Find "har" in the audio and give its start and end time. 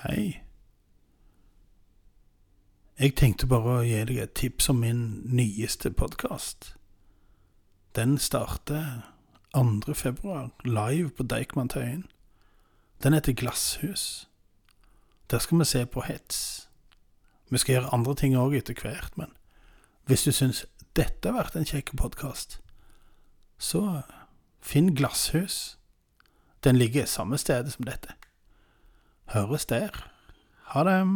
21.28-21.36